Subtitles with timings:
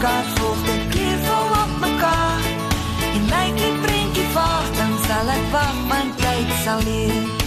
[0.00, 2.44] kaart volg dit kleurvol op mekaar.
[3.14, 7.44] En lyk die prentjie vaag, dan sal ek wag, want tyd sal leer.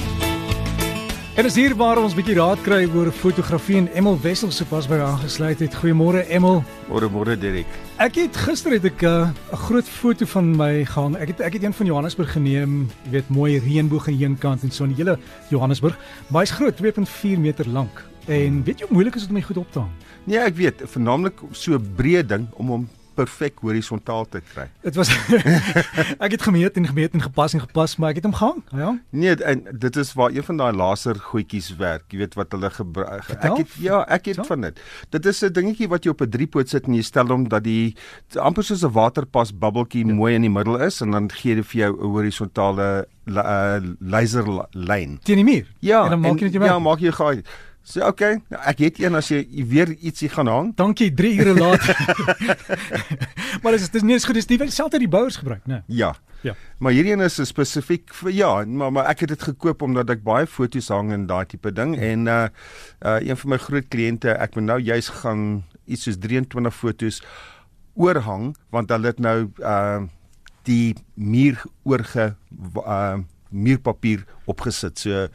[1.40, 4.98] En dis hier waar ons bietjie raad kry oor fotografie en Emel Wessel sopas by
[5.06, 5.78] aangesluit het.
[5.80, 6.60] Goeiemôre Emel.
[6.90, 7.78] Môre môre Dirk.
[8.04, 11.16] Ek het gister het ek 'n uh, groot foto van my gehang.
[11.16, 14.64] Ek het ek het een van Johannesburg geneem, jy weet, mooi reënboog aan een kant
[14.64, 15.20] en so in die hele
[15.50, 15.98] Johannesburg.
[16.28, 18.04] Maar hy's groot, 2.4 meter lank.
[18.30, 19.92] En weet jy hoe moeilik is dit om dit goed op te hang?
[20.30, 24.68] Nee, ek weet, vernaamlik so 'n breë ding om hom perfek horisontaal te kry.
[24.86, 25.10] Dit was
[26.26, 28.94] ek het gemeet en gemeet en gepas en gepas, maar ek het hom gehang, ja.
[29.10, 32.06] Nee, en dit is waar een van daai laser goedjies werk.
[32.14, 33.28] Jy weet wat hulle gebruik.
[33.40, 34.48] Ek het ja, ek het So?
[34.48, 34.80] van dit.
[35.10, 37.64] Dit is 'n dingetjie wat jy op 'n driepoot sit en jy stel hom dat
[37.64, 37.96] die
[38.36, 40.14] amper soos 'n waterpas bubbeltjie ja.
[40.14, 45.20] mooi in die middel is en dan gee dit vir jou 'n horisontale uh, laserlyn.
[45.24, 45.66] Teen die muur.
[45.80, 47.12] Ja, en dan maak jy net jou Ja, maak jy
[47.90, 48.02] gaai.
[48.02, 50.76] So okay, nou, ek het een as jy weer ietsie gaan hang.
[50.76, 51.96] Dankie 3 ure later.
[53.64, 55.84] maar dis dis nie is goed, dis nie dieselfde die bouers gebruik, né?
[55.88, 56.16] Ja.
[56.42, 56.54] Ja.
[56.80, 60.24] Maar hierdie een is spesifiek vir ja, maar maar ek het dit gekoop omdat ek
[60.24, 62.48] baie foto's hang en daai tipe ding en uh
[63.04, 67.20] uh een van my groot kliënte, ek moet nou juis gaan iets soos 23 foto's
[68.00, 70.00] oorhang want hulle het nou uh
[70.64, 72.32] die muur oorge
[72.86, 73.20] uh
[73.50, 75.00] muurpapier opgesit.
[75.00, 75.28] So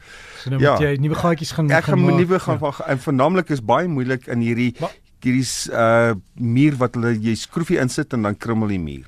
[0.43, 0.71] So nou Ja.
[0.71, 2.15] moet jy nuwe gaatjies gaan ek gaan maak.
[2.19, 2.71] nuwe gaan Ja.
[2.79, 2.85] ja.
[2.87, 4.75] en vernaamlik is baie moeilik in hierdie
[5.25, 9.07] hierdie uh muur wat hulle jy skroefie insit en dan krummel die muur.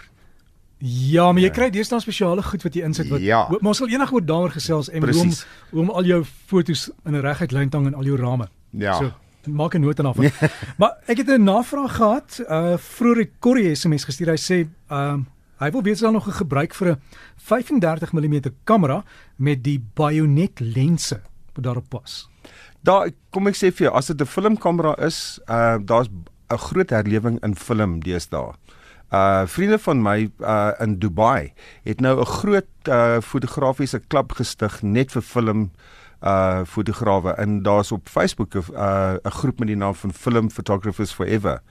[0.79, 3.47] Ja, maar jy kry deesdae spesiale goed wat jy insit wat Ja.
[3.49, 5.31] maar ons sal eendag oor daaroor gesels en hoe om
[5.71, 8.47] hoe om al jou fotos in 'n reguit lyn te hang in al jou rame.
[8.71, 8.93] Ja.
[8.93, 9.11] So
[9.47, 10.29] maak 'n noot daarvan.
[10.79, 14.27] maar ek het 'n navraag gehad, uh vroeër het Corrie SMS gestuur.
[14.29, 15.21] Hy sê ehm
[15.59, 17.01] hy wil weet as daar nog 'n gebruik vir 'n
[17.35, 19.03] 35 mm kamera
[19.35, 21.21] met die bajonet lense
[21.53, 22.29] wat daarop pas.
[22.81, 26.09] Daar kom ek sê vir jou, as dit 'n filmkamera is, uh daar's
[26.49, 28.53] 'n groot herlewing in film deesdae.
[29.11, 31.53] Uh vriende van my uh in Dubai
[31.83, 35.71] het nou 'n groot uh fotografiese klub gestig net vir film
[36.23, 40.51] uh fotograwe en daar's op Facebook 'n uh 'n groep met die naam van Film
[40.51, 41.61] Photographers Forever.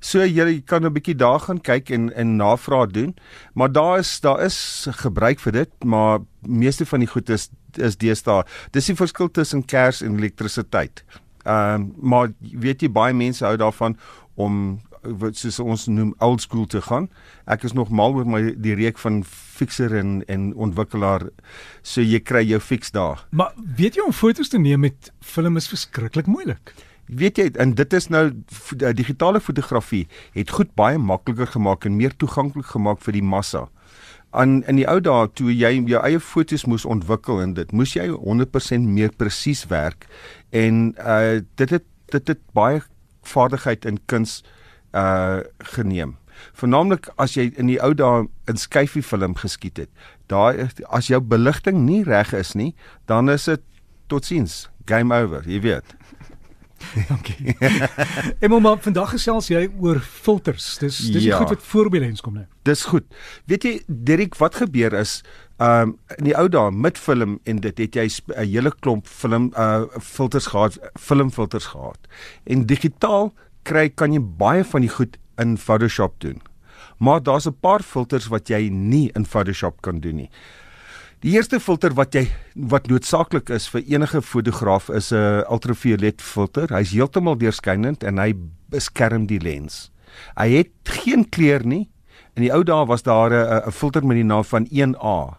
[0.00, 3.14] So jy kan 'n bietjie daar gaan kyk en en navraag doen,
[3.54, 7.96] maar daar is daar is gebruik vir dit, maar meeste van die goed is is
[7.96, 8.44] deesdae.
[8.70, 11.04] Dis die verskil tussen kers en elektrisiteit.
[11.44, 13.96] Ehm um, maar weet jy baie mense hou daarvan
[14.34, 17.08] om wat soos ons noem old school te gaan.
[17.46, 21.28] Ek is nog mal oor my die reek van fixer en en ontwikkelaar.
[21.82, 23.26] So jy kry jou fix daar.
[23.30, 26.74] Maar weet jy om fotos te neem met film is verskriklik moeilik.
[27.10, 30.04] Weet jy en dit is nou uh, digitale fotografie
[30.36, 33.66] het goed baie makliker gemaak en meer toeganklik gemaak vir die massa.
[34.30, 37.96] Aan in die ou dae toe jy jou eie fotos moes ontwikkel en dit moes
[37.96, 40.06] jy 100% meer presies werk
[40.54, 42.82] en uh dit het dit het baie
[43.26, 44.40] vaardigheid in kuns
[44.94, 45.42] uh
[45.74, 46.14] geneem.
[46.54, 49.90] Vernaamlik as jy in die ou dae in skyfie film geskiet het.
[50.30, 52.74] Daai as jou beligting nie reg is nie,
[53.10, 53.66] dan is dit
[54.10, 55.96] totsiens, game over, jy weet.
[57.08, 57.54] Dankie.
[58.40, 60.78] Emma, maar vandag gesels jy oor filters.
[60.80, 61.38] Dis dis ja.
[61.40, 62.46] Goed wat voor by lens kom nou.
[62.68, 63.06] Dis goed.
[63.50, 65.20] Weet jy, Derek, wat gebeur is,
[65.62, 69.52] um, in die ou dae met film en dit het jy 'n hele klomp film
[69.56, 71.98] uh filters gehad, filmfilters gehad.
[72.44, 76.40] En digitaal kry kan jy baie van die goed in Photoshop doen.
[76.98, 80.30] Maar daar's 'n paar filters wat jy nie in Photoshop kan doen nie.
[81.20, 82.22] Die eerste filter wat jy
[82.72, 86.72] wat noodsaaklik is vir enige fotograaf is 'n ultraviolet filter.
[86.72, 88.32] Hy's heeltemal deurskynend en hy
[88.72, 89.90] beskerm die lens.
[90.38, 91.90] Hy het geen kleur nie.
[92.36, 95.36] In die ou dae was daar 'n filter met die naam van 1A.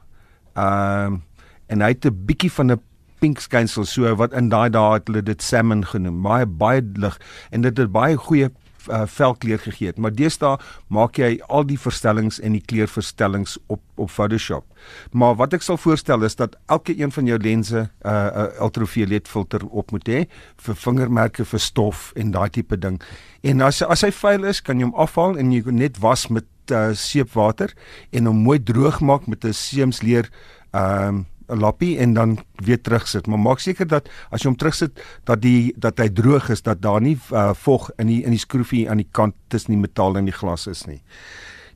[0.53, 1.23] Ehm um,
[1.67, 2.81] en hy het 'n bietjie van 'n
[3.19, 6.21] pink skynsel so wat in daai dae het hulle dit salmon genoem.
[6.21, 7.19] Baie baie lig
[7.49, 8.51] en dit het baie goeie
[8.89, 9.97] uh, velkleur gegee het.
[9.97, 14.66] Maar deesdae maak jy al die verstellings en die kleurverstellings op op Photoshop.
[15.11, 18.61] Maar wat ek sal voorstel is dat elke een van jou lense 'n uh, 'n
[18.61, 20.25] ultraviolet filter op moet hê
[20.57, 23.01] vir vingermerke vir stof en daai tipe ding.
[23.41, 26.45] En as as hy vuil is, kan jy hom afhaal en jy net was met
[26.72, 27.73] uh, seepwater
[28.11, 30.29] en hom mooi droog maak met 'n seemsleer
[30.72, 33.27] ehm um, 'n lappie en dan weer terugsit.
[33.27, 36.81] Maar maak seker dat as jy hom terugsit dat die dat hy droog is, dat
[36.81, 40.17] daar nie uh, vog in die in die skroefie aan die kant tussen die metaal
[40.17, 41.01] en die glas is nie.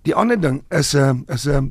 [0.04, 1.63] Die ander ding is 'n uh, is 'n uh,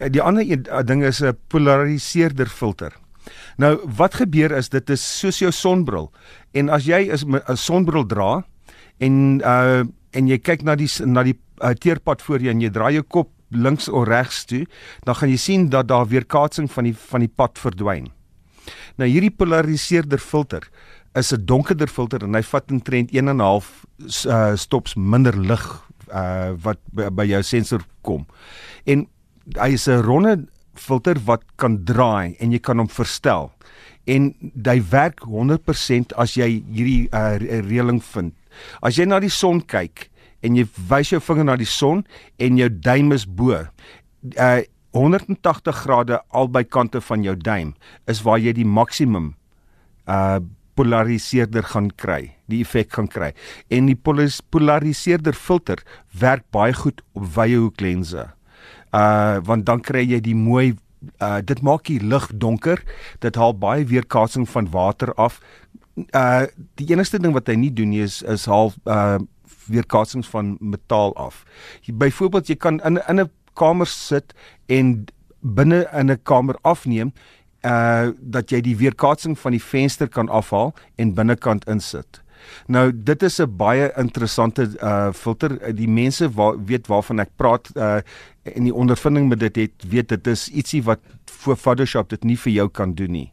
[0.00, 2.92] uh, die ander een, ding is 'n polariseerder filter.
[3.56, 6.12] Nou wat gebeur is dit is soos jou sonbril
[6.52, 8.44] en as jy 'n sonbril dra
[8.98, 12.70] en uh en jy kyk na die na die uh, teerpad voor jou en jy
[12.70, 14.66] draai jou kop links of regs toe,
[15.04, 18.10] dan gaan jy sien dat daar weerkaatsing van die van die pad verdwyn.
[19.00, 20.68] Nou hierdie polariseerder filter
[21.18, 23.84] is 'n donkerder filter en hy vat intrent 1 en 'n half
[24.26, 28.26] uh, stops minder lig uh, wat by, by jou sensor kom.
[28.86, 29.06] En
[29.58, 33.50] hy is 'n ronde filter wat kan draai en jy kan hom verstel.
[34.06, 34.34] En
[34.64, 38.34] hy werk 100% as jy hierdie uh, reëling vind.
[38.82, 40.09] As jy na die son kyk
[40.42, 42.04] en jy wys jou vinger na die son
[42.38, 43.64] en jou duim is bo.
[44.36, 44.60] Uh
[44.90, 47.74] 180 grade albei kante van jou duim
[48.10, 49.34] is waar jy die maksimum
[50.10, 50.40] uh
[50.78, 53.32] polariseerder gaan kry, die effek gaan kry.
[53.68, 55.82] En die polariseerder filter
[56.16, 58.30] werk baie goed op wye hoek lense.
[58.96, 60.72] Uh want dan kry jy die mooi
[61.20, 62.80] uh dit maak die lig donker.
[63.20, 65.40] Dit haal baie weerkaatsing van water af.
[66.16, 66.46] Uh
[66.80, 69.20] die enigste ding wat hy nie doen nie is is haal uh
[69.70, 71.44] weerkaatsings van metaal af.
[71.86, 74.34] Byvoorbeeld jy kan in in 'n kamer sit
[74.66, 75.04] en
[75.40, 77.12] binne in 'n kamer afneem
[77.64, 82.22] uh dat jy die weerkaatsing van die venster kan afhaal en binnekant insit.
[82.66, 85.74] Nou dit is 'n baie interessante uh filter.
[85.74, 88.00] Die mense wat weet waarvan ek praat uh
[88.42, 92.36] en die ondervinding met dit het weet dit is ietsie wat vir Photoshop dit nie
[92.36, 93.32] vir jou kan doen nie.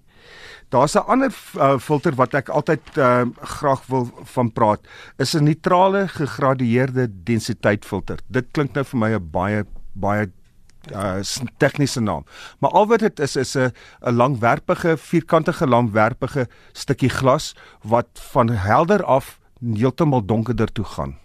[0.69, 4.87] Daar's 'n ander uh, filter wat ek altyd uh, graag wil van praat.
[5.17, 8.19] Is 'n neutrale gegradueerde densiteit filter.
[8.27, 10.31] Dit klink nou vir my 'n baie baie
[10.91, 11.19] uh
[11.57, 12.23] tegniese naam.
[12.59, 13.71] Maar al wat dit is is 'n
[14.01, 19.39] 'n langwerpige vierkantige langwerpige stukkie glas wat van helder af
[19.73, 21.17] heeltemal donkerder toe gaan.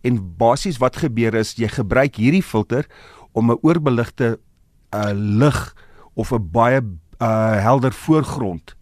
[0.00, 2.86] En basies wat gebeur is jy gebruik hierdie filter
[3.32, 4.38] om 'n oorbeligte
[4.94, 5.74] uh lig
[6.14, 6.80] of 'n baie
[7.20, 8.74] uh helder voorgrond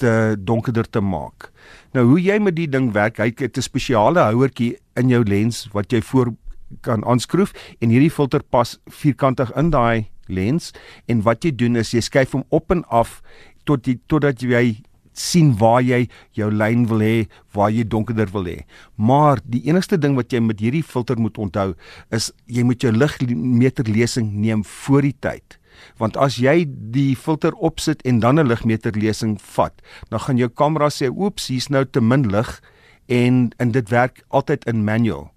[0.00, 1.50] te donkerder te maak.
[1.92, 5.68] Nou hoe jy met die ding werk, hy het 'n spesiale houertjie in jou lens
[5.72, 6.34] wat jy voor
[6.80, 10.72] kan aanskroef en hierdie filter pas vierkantig in daai lens
[11.06, 13.22] en wat jy doen is jy skuif hom op en af
[13.64, 14.82] tot jy totdat jy
[15.12, 18.64] sien waar jy jou lyn wil hê, waar jy donkerder wil hê.
[18.96, 21.74] Maar die enigste ding wat jy met hierdie filter moet onthou
[22.10, 25.59] is jy moet jou ligmeter lesing neem voor die tyd
[25.96, 29.74] want as jy die filter opsit en dan 'n ligmeterlesing vat,
[30.08, 32.60] dan gaan jou kamera sê oeps, hier's nou te min lig
[33.06, 35.30] en en dit werk altyd in manual.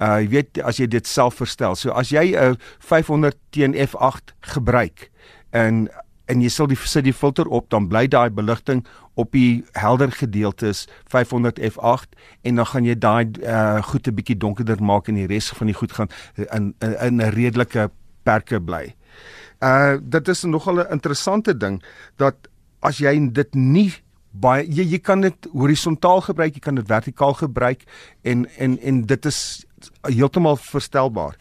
[0.00, 1.76] Uh jy weet as jy dit self verstel.
[1.76, 5.10] So as jy 'n uh, 500 teen f8 gebruik
[5.50, 5.88] en
[6.30, 8.84] en jy sal die sit die filter op dan bly daai beligting
[9.18, 14.38] op die helder gedeeltes 500 f8 en dan gaan jy daai uh, goed 'n bietjie
[14.38, 16.08] donkerder maak en die res van die goed gaan
[16.54, 17.90] in in 'n redelike
[18.22, 18.94] perke bly.
[19.60, 21.82] Uh dit is nogal 'n interessante ding
[22.16, 22.48] dat
[22.80, 23.92] as jy dit nie
[24.30, 27.84] baie jy, jy kan dit horisontaal gebruik, jy kan dit vertikaal gebruik
[28.22, 29.66] en en en dit is
[30.06, 31.36] heeltemal verstelbaar.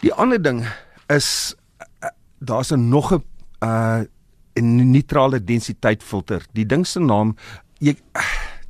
[0.00, 0.62] Die ander ding
[1.08, 1.54] is
[2.02, 2.08] uh,
[2.38, 3.22] daar's 'n nog 'n
[3.62, 4.04] uh
[4.56, 6.42] 'n neutrale densiteit filter.
[6.52, 7.36] Die ding se naam
[7.78, 7.96] jy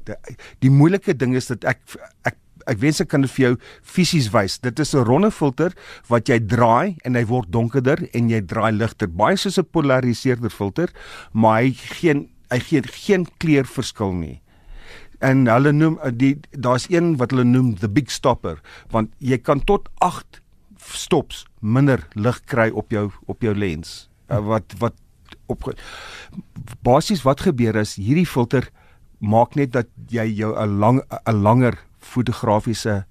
[0.05, 0.17] die,
[0.59, 1.81] die moeilike ding is dat ek
[2.29, 2.37] ek
[2.69, 4.59] ek wens ek kan dit vir jou fisies wys.
[4.59, 5.73] Dit is 'n ronde filter
[6.09, 9.09] wat jy draai en hy word donkerder en jy draai ligter.
[9.09, 10.88] Baie soos 'n polariseerder filter,
[11.32, 14.41] maar hy geen hy gee geen kleurverskil nie.
[15.20, 18.60] En hulle noem die daar's een wat hulle noem the big stopper
[18.91, 20.41] want jy kan tot 8
[20.79, 24.08] stops minder lig kry op jou op jou lens.
[24.31, 24.94] Uh, wat wat
[25.48, 25.72] op
[26.82, 28.69] basies wat gebeur is hierdie filter
[29.19, 33.05] maak net dat jy jou 'n lang 'n langer fotografiese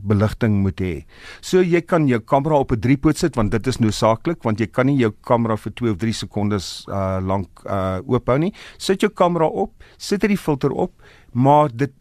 [0.00, 0.94] beligting moet hê.
[1.44, 4.66] So jy kan jou kamera op 'n driepoot sit want dit is noodsaaklik want jy
[4.66, 8.52] kan nie jou kamera vir 2 of 3 sekondes uh lank uh oophou nie.
[8.78, 10.92] Sit jou kamera op, sit dit die filter op,
[11.32, 11.92] maar dit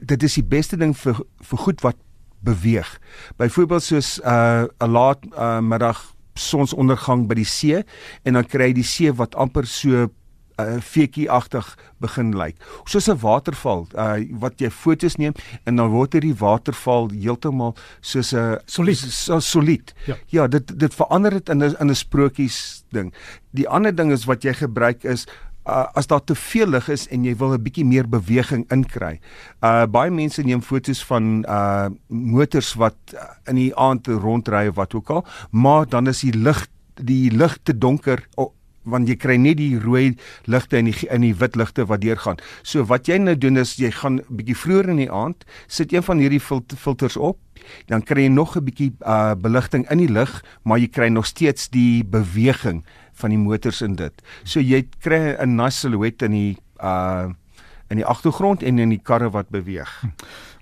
[0.00, 1.96] dit is die beste ding vir vir goed wat
[2.42, 3.00] beweeg.
[3.38, 7.84] Byvoorbeeld soos uh 'n laat uh middag sonsondergang by die see
[8.24, 10.08] en dan kry jy die see wat amper so
[10.60, 12.56] uh, feetjie-agtig begin lyk.
[12.84, 15.34] Soos 'n waterval, uh, wat jy foto's neem
[15.64, 18.98] en dan word hierdie waterval heeltemal soos 'n solied.
[18.98, 19.94] So solied.
[20.06, 20.16] Ja.
[20.26, 23.12] ja, dit dit verander dit in 'n in 'n sprokies ding.
[23.50, 25.26] Die ander ding is wat jy gebruik is
[25.66, 29.18] Uh, as daar te veel lig is en jy wil 'n bietjie meer beweging inkry.
[29.62, 32.96] Uh baie mense neem foto's van uh motors wat
[33.48, 37.58] in die aand rondry of wat ook al, maar dan is die lig die lig
[37.62, 38.52] te donker oh,
[38.84, 40.16] want jy kry net die rooi
[40.50, 42.40] ligte en die in die wit ligte wat deurgaan.
[42.62, 46.02] So wat jy nou doen is jy gaan bietjie vroeër in die aand sit een
[46.02, 47.38] van hierdie filters op,
[47.88, 51.26] dan kry jy nog 'n bietjie uh beligting in die lig, maar jy kry nog
[51.26, 54.12] steeds die beweging van die motors in dit.
[54.44, 57.30] So jy kry 'n nice silhouet in die uh
[57.90, 60.04] in die agtergrond en in die karre wat beweeg.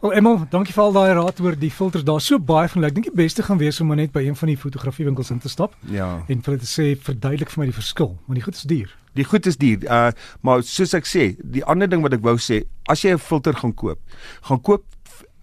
[0.03, 2.03] Wel Emel, dankie vir al daai raad oor die filters.
[2.03, 2.89] Daar's so baie van hulle.
[2.91, 5.51] Ek dink die beste gaan wees om net by een van die fotografiewinkels in te
[5.53, 5.77] stap.
[5.95, 6.09] Ja.
[6.27, 8.97] En vir hulle te sê verduidelik vir my die verskil, want die goed is duur.
[9.15, 9.87] Die goed is duur.
[9.87, 10.11] Uh
[10.43, 13.55] maar soos ek sê, die ander ding wat ek wou sê, as jy 'n filter
[13.63, 14.03] gaan koop,
[14.51, 14.83] gaan koop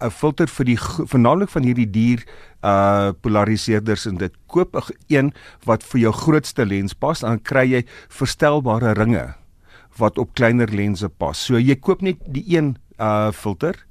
[0.04, 2.28] 'n filter vir die vernaamlik van hierdie duur
[2.60, 5.32] uh polariseerders en dit koop 'n een
[5.64, 9.36] wat vir jou grootste lens pas, dan kry jy verstelbare ringe
[9.96, 11.38] wat op kleiner lense pas.
[11.38, 13.88] So jy koop net die een uh filter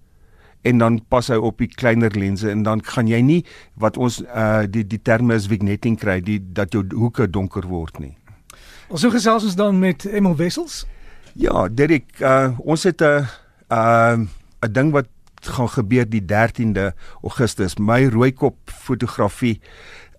[0.62, 3.40] en dan pas hy op die kleiner lense en dan gaan jy nie
[3.80, 8.00] wat ons uh die die terme is vignetting kry, die dat jou hoeke donker word
[8.00, 8.16] nie.
[8.90, 10.86] Ons so gesels ons dan met Emil Wessels.
[11.38, 13.28] Ja, Derek, uh ons het 'n
[13.72, 14.18] uh
[14.66, 15.08] 'n ding wat
[15.42, 16.92] gaan gebeur die 13de
[17.24, 17.78] Augustus.
[17.78, 19.62] My rooikop fotografie.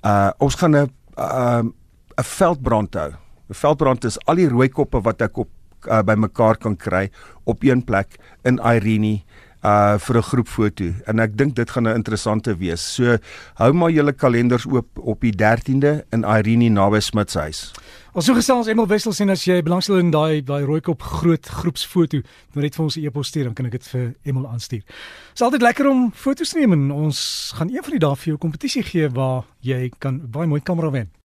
[0.05, 1.75] Uh ons gaan 'n 'n
[2.17, 3.11] 'n veldbrand hou.
[3.49, 5.49] 'n Veldbrand is al die rooikoppe wat ek op
[5.89, 7.11] uh, bymekaar kan kry
[7.45, 9.21] op een plek in Irene
[9.63, 12.81] uh vir 'n groep foto en ek dink dit gaan 'n interessante wees.
[12.81, 13.19] So
[13.55, 17.73] hou maar julle kalenders oop op die 13de in Irene naby Smitshuis.
[18.13, 22.23] Ons so gesels Emil Wessel sien as jy belangstel in daai daai rooikop groot groepsfoto,
[22.55, 24.83] dan net vir ons 'n e-pos stuur dan kan ek dit vir Emil aanstuur.
[24.83, 28.17] Dit is altyd lekker om foto's te neem en ons gaan een van die dae
[28.17, 31.21] vir jou kompetisie gee waar jy kan baie mooi kamera wen.